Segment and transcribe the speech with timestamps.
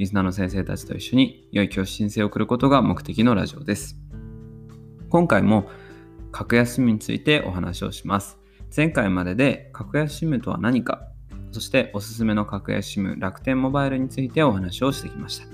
[0.00, 3.98] リスナーの先生たちと一緒に良い教師申請を送ることが目的のラジオです。
[5.10, 5.68] 今回も
[6.32, 8.38] 格安 SIM についてお話をします。
[8.74, 11.06] 前回までで格安 SIM とは何か、
[11.52, 15.46] そしておすすめの格安 SIM 楽天モバイルについてお話をしてきました。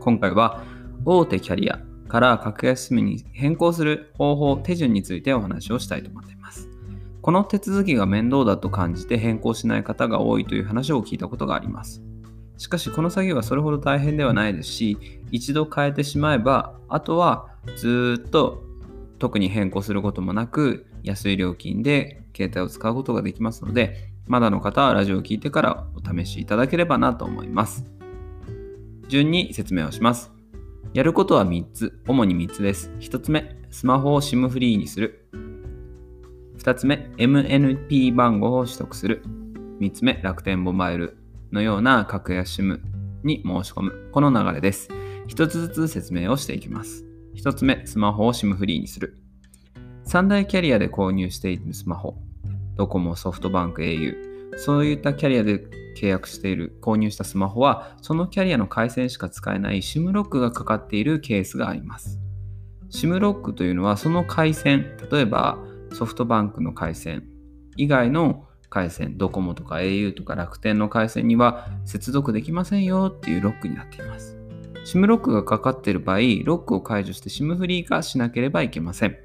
[0.00, 0.64] 今回は
[1.04, 6.68] 大手キャリアから格安 SIM に変更する方法、手順についてお話をしたいと思っています。
[7.22, 12.02] この手続きが面倒だと感じて変更しない方が多いという話を聞いたことがあります。
[12.56, 14.98] しかしこの作業はそれほど大変ではないですし、
[15.32, 18.62] 一度変えてしまえば、あとはずっと
[19.18, 27.84] 特に変更することもなく、安い料金で携帯を使うことができますので、まだの方はラジオを聞いてからお試しいただければなと思います。
[29.08, 30.32] 順に説明をします。
[30.94, 32.92] やることは3つ、主に3つです。
[33.00, 35.26] 1つ目、スマホを SIM フリーにする。
[36.58, 39.22] 2つ目、MNP 番号を取得する。
[39.80, 41.18] 3つ目、楽天モバイル
[41.54, 42.80] のような格安 SIM
[43.22, 44.10] に申し込む。
[44.10, 44.88] この流れです。
[45.28, 47.04] 1つずつ説明をしていきます。
[47.36, 49.16] 1つ目、スマホを SIM フリーにする。
[50.02, 52.16] 三大キャリアで購入しているスマホ、
[52.74, 54.16] ドコモ、ソフトバンク、au、
[54.56, 55.64] そういったキャリアで
[55.96, 62.18] 契約している、購入したスマホは、そのキャリアの回線しか使えない SIM ロックがかかっているケースがあります。
[62.90, 65.56] SIM ロックというのは、その回線、例えば
[65.92, 67.28] ソフトバンクの回線
[67.76, 74.36] 以外の回線、ドコモとか au とか楽天の回線には接続できませんよっていうロックになっています。
[74.84, 79.16] SIM ロックがかかっている場合、ロックを解除して SIM フリー化しなければいけません。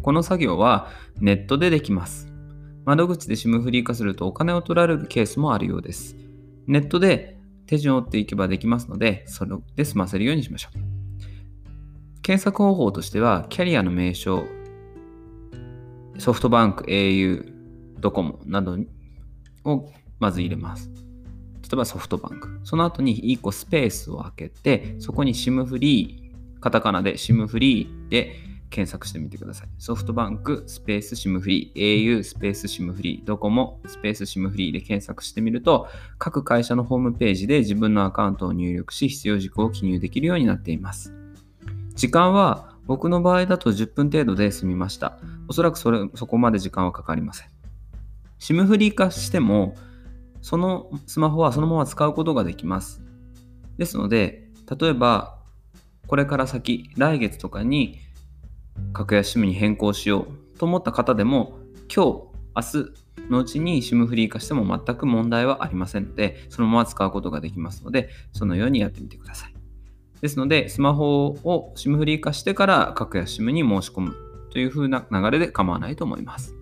[0.00, 0.88] この作業は
[1.20, 2.32] ネットでできます。
[2.86, 6.16] 窓口で SIM フリー化するとお金を取られるケースもあるようです。
[6.66, 7.36] ネットで
[7.66, 10.78] 手順を追っていけばできますので、それで済ませるようにしましょう。
[12.22, 14.44] 検索方法としては、キャリアの名称、
[16.18, 17.53] ソフトバンク、au、
[18.04, 18.76] ドコモなど
[19.64, 20.90] をまず入れます。
[21.62, 22.60] 例えばソフトバンク。
[22.62, 28.36] その後に1個スペースを開けて、そこに SIM フリー、カタカナで SIM フリーで
[28.68, 29.68] 検索してみてください。
[29.78, 35.88] ソフトバンクスペース SIM フリー、au スペース SIM フリー、ドコモスペース SIM フリーで検索してみると、
[36.18, 41.14] 各会社のホームページで自分のアカウントを入力し、必要事項を記入できるようになっています。
[41.94, 45.18] 時間は僕の場合だと10分程度で済みました。
[45.48, 47.53] おそらくそれそこまで時間はかかりません。
[48.44, 49.74] SIM フリー化しても、
[50.42, 53.02] そのスマホはそのまま使うことができます。
[53.78, 55.38] ですので、例えば、
[56.06, 58.00] これから先、来月とかに
[58.92, 62.84] 格安 SIM に変更しようと思った方でも、今日、明
[63.24, 69.54] 日のうちに SIM フリー化しても全く問題はありませんので、そのまま使うことができますので、そのようにやってみてください。
[70.20, 74.14] ですので、スマホを SIM フリー化してから格安 SIM に申し込む
[74.50, 76.54] という風な流れで構わないと思います。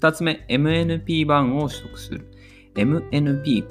[0.00, 2.30] 2つ目、MNP 番号を取得する。
[2.74, 3.66] MNP、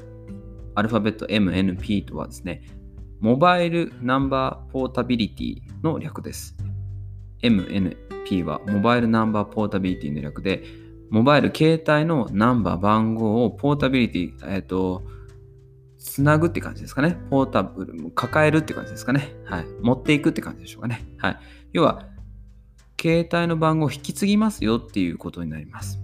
[0.75, 2.61] アルファベット MNP とはですね、
[3.19, 6.55] モバイルナンバーポータビリティの略です。
[7.41, 10.63] MNP はモバイルナンバーポータビリティの略で、
[11.09, 15.01] モバイル携帯のナンバー番号をポータビリティ、えっ、と、
[15.97, 17.17] つなぐって感じですかね。
[17.31, 19.33] ポータブル、抱えるって感じですかね。
[19.45, 19.65] はい。
[19.81, 21.01] 持っていくって感じでしょうかね。
[21.17, 21.39] はい。
[21.73, 22.07] 要は、
[23.01, 25.99] 携帯の番号を引き継ぎますよっていうことになります。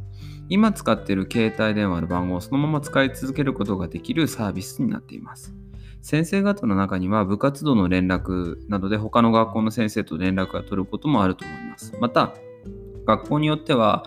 [0.50, 5.54] 今使っている携帯電話の番号をそのまま使い続けることができるサービスになっています。
[6.02, 11.94] 先生方の中には部活動の連絡などで他の学校の先生と連絡が取ることもあると思います。
[12.00, 12.36] また、
[13.08, 14.06] 学校によっては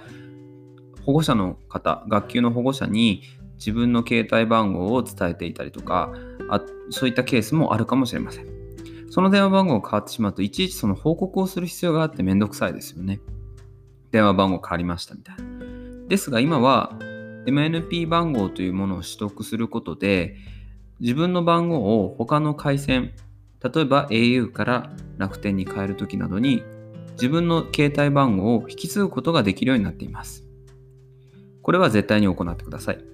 [1.05, 3.23] 保護者の方、学級の保護者に
[3.57, 6.13] 自分の携帯番号を伝えていたりとか
[6.49, 6.61] あ、
[6.91, 8.47] そういったケースもあるかもしれません。
[9.11, 13.21] その電話番号が変わってしまうと、いちいちその報告をする必要があってめんどくさいですよね。
[14.13, 15.48] 電話番号変わりましたみたいな。
[16.09, 16.99] ですが今は
[17.49, 20.37] MNP 番号というものを取得することで、
[21.01, 23.13] 自分の番号を他の回線、
[23.63, 26.63] 例えば au から楽天に変えるときなどに、
[27.13, 30.45] 自分の携帯番号を引き継ぐことができるようになっています。
[31.63, 33.05] これは絶対に行ってください。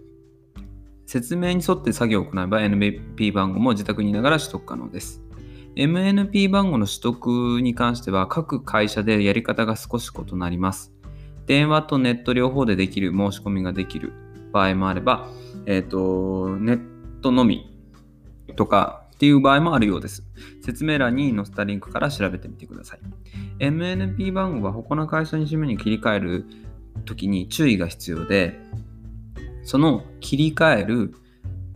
[1.07, 5.23] 説明に沿って作業を行えば NP 番号も自宅にいながら取得可能です。
[5.77, 10.94] MNP 番号の取得に関しては各会社でやり方が少し異なります。
[11.47, 14.13] 電話とネット両方でできる申し込みができる
[14.53, 15.29] 場合もあれば、
[15.67, 16.81] えっ、と、ネッ
[17.21, 17.71] トのみ
[18.57, 20.25] とかっていう場合もあるようです。
[20.63, 23.01] 説明欄に載せたリンクから調べてみてください。
[23.59, 26.47] MNP 番号は他の会社に SIM に切り替える
[27.05, 28.59] ときに注意が必要で、
[29.63, 31.15] その切り替える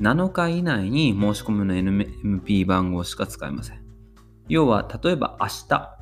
[0.00, 3.80] 7日以内に申し込むの NMP 番号しか使えません。
[4.48, 5.98] 要は、例えば明日、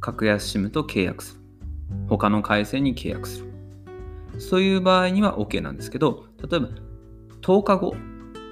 [0.00, 1.39] 格安 SIM と契約する。
[2.08, 3.50] 他の回線に契約する。
[4.38, 6.68] そういう場合には OK なんですけど、例えば
[7.42, 7.94] 10日後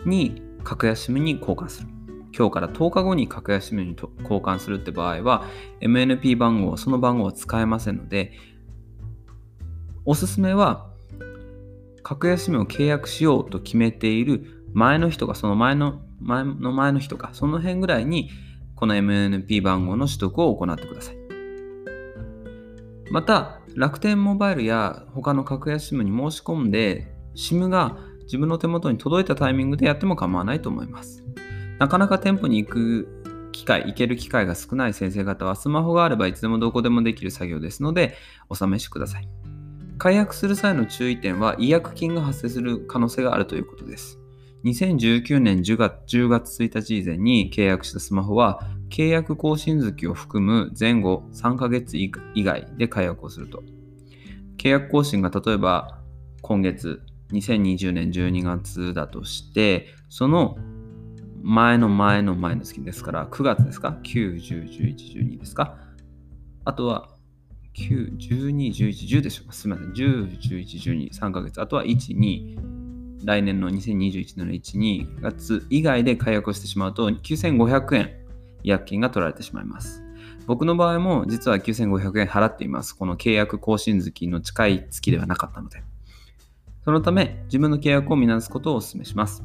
[0.04, 1.88] に格安 SIM に交換する。
[2.36, 5.44] 今日から10日後に格安 SIM に交換するって場合は、
[5.80, 8.32] MNP 番号、その番号は使えませんので、
[10.04, 10.86] おすすめは、
[12.02, 18.30] 格安 SIM を契約しようと決めている前の人が、その前の前の前の日とか、その辺ぐらいに、
[18.74, 21.17] この MNP 番号の取得を行ってください。
[23.10, 31.24] また、楽天モバイルや他の格安 SIM に申し込んで、SIM が自分の手元に届いたタイミングでやっても構わないと思います。
[31.78, 38.14] なかなか店舗に行く機会、行ける機会が少ない先生方は、スマホがあればいつでもどこでもできる作業ですので、
[38.48, 39.28] お試しください。
[39.96, 44.18] 解約する際の注意点は、違約金が発生する可能性があるということです。
[44.64, 48.60] 2019年10月 ,10 月1日以前に契約したスマホは、
[48.90, 52.10] 契約更新月を含む前後3ヶ月以
[52.42, 53.62] 外で解約をすると。
[54.56, 56.00] 契約更新が例えば
[56.42, 57.00] 今月
[57.32, 60.56] 2020年12月だとして、その
[61.42, 65.78] 前の前の前の月ですから、9月ですか ?9、10、11、12ですか？
[66.64, 67.10] あとは、
[67.76, 69.52] 9、12、11、10でしょうか？
[69.52, 69.92] すみません。
[69.92, 71.60] 10、11、12、3ヶ月。
[71.60, 72.56] あとは1、2、
[73.24, 78.10] 来年の2021年の1、2月以外で解約をしてしまうと、9500円
[78.68, 80.02] 違約金が取られてしまいます。
[80.46, 82.94] 僕の場合も実は9500円払っています。
[82.94, 85.82] この契約更新月の近い月ではなかったので。
[86.84, 89.42] そのため、自分の契約を見直すことをお勧めします。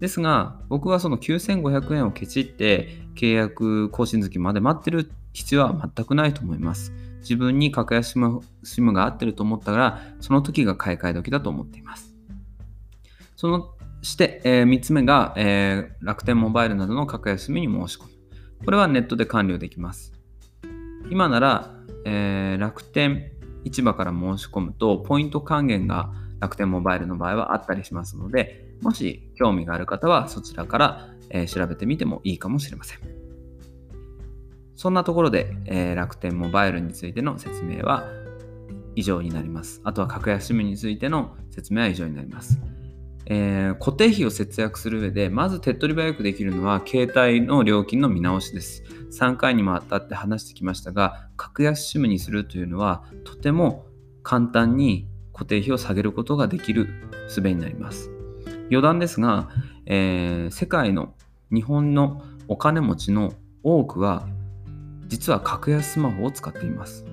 [0.00, 6.92] ですが、僕はその9500円をケチって契約更新月まで待ってる必要は全くないと思います。
[7.20, 12.14] 自分に格安 SIM が合ってると思ったら、その時が買い替え時だと思っています。
[13.36, 18.19] そのして、えー、3つ目が、えー、楽天モバイルなどの格安 SIM に申し込む。
[18.64, 20.12] これはネットで完了できます。
[21.10, 21.74] 今なら、
[22.04, 23.32] えー、楽天
[23.64, 26.10] 市場から申し込むと、ポイント還元が
[26.40, 32.98] 楽天モバイルの場合はあったりしますので、もし興味がある方はそちらから、えー、調べてみてもいいかもしれません。
[34.76, 38.04] そんなところで、えー、楽天モバイルについての説明は
[38.96, 39.80] 以上になります。
[39.84, 42.58] あとは格安 SIM についての説明は以上になります。
[43.26, 48.82] えー、固定費を節約する上で、まず手っ取り早くできるのは、携帯の料金の見直しです。
[49.12, 53.86] 3回にもわたって話してきましたが、格安 SIM にするというのは、とても
[54.22, 56.88] 簡単に固定費を下げることができる
[57.28, 58.10] 術になります。
[58.70, 59.48] 余談ですが、
[59.86, 61.14] えー、世界の
[61.52, 63.32] 日本のお金持ちの
[63.62, 64.28] 多くは、
[65.06, 67.04] 実は格安スマホを使っています。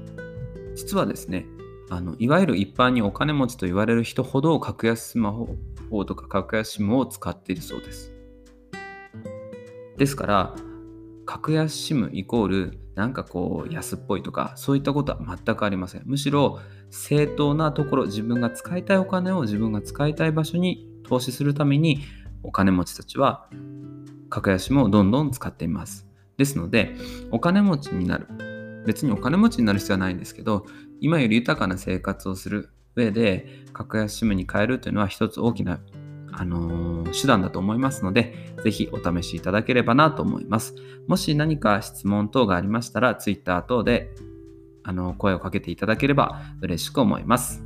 [0.75, 1.45] 実はですね、
[1.89, 5.56] あのいわゆる一般にお金持ちと言われる人ほど格安スマホ
[6.05, 8.13] とか格安 SIM を使っているそうです。
[9.97, 10.55] ですから、
[11.25, 16.03] 格安 SIM イコールなんかこう安っぽいとかそういったことは全くありません。
[16.05, 21.99] むしろ正当なところ自分が使いたいお金を自分が使いたい場所に投資するために
[22.41, 23.47] お金持ちたちは
[24.29, 26.07] 格安 SIM をどんどん使っています。
[26.37, 26.95] ですので
[27.29, 28.27] お金持ちになる
[28.87, 30.65] 別にお金持ちになる必要はないんですけど
[30.99, 35.80] 今より豊かな生活をする上で格安 SIM に変えるというのは一つ大きな、
[36.31, 40.75] あのー、手段だと思いますので、ぜひお試しいただければなと思います。
[41.07, 44.13] もし何か質問等がありましたら、Twitter 等で
[44.83, 47.63] あの声をかけていただければ嬉しく思います。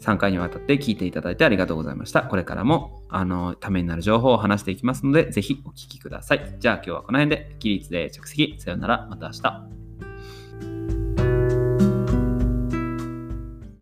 [0.00, 2.22] 3回にわたって聞いていただいてありがとうございました。
[2.22, 6.56] これからも、あの、ためになる情報を話していきますので、ぜひお聞きください。
[6.58, 8.56] じゃあ今日はこの辺で、起立で着席。
[8.58, 9.06] さよなら。
[9.10, 10.99] また明日。